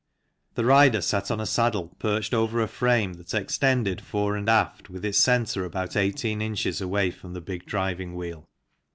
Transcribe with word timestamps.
The 0.55 0.65
rider 0.65 0.99
sat 0.99 1.29
on 1.29 1.39
a 1.39 1.45
saddle 1.45 1.89
perched 1.99 2.33
over 2.33 2.59
a 2.59 2.67
frame 2.67 3.13
that 3.17 3.35
extended 3.35 4.01
fore 4.01 4.35
and 4.35 4.49
aft 4.49 4.89
with 4.89 5.05
its 5.05 5.19
centre 5.19 5.63
about 5.63 5.89
THE 5.91 5.99
TRICYCLE 5.99 6.27
ERA 6.27 6.35
21 6.37 6.41
18 6.53 6.67
ins. 6.67 6.81
away 6.81 7.11
from 7.11 7.33
the 7.33 7.41
big 7.41 7.67
driving 7.67 8.15
wheel. 8.15 8.49